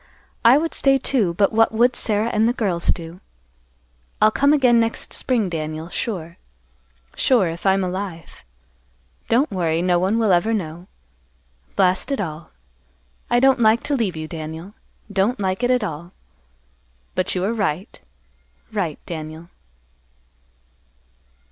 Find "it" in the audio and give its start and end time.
12.11-12.19, 15.61-15.69